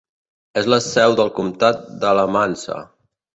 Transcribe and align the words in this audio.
És 0.61 0.69
la 0.73 0.79
seu 0.85 1.13
del 1.19 1.29
comtat 1.41 1.85
d'Alamance. 2.05 2.81